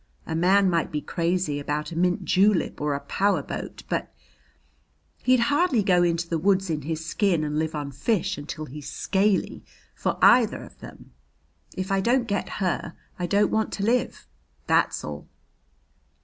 [0.25, 4.11] A man might be crazy about a mint julep or a power boat, but
[5.21, 8.89] he'd hardly go into the woods in his skin and live on fish until he's
[8.89, 11.11] scaly for either of them.
[11.77, 14.25] If I don't get her, I don't want to live.
[14.65, 15.27] That's all."